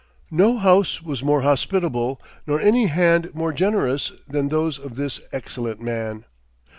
[0.31, 5.79] No house was more hospitable, nor any hand more generous, than those of this excellent
[5.79, 6.25] man.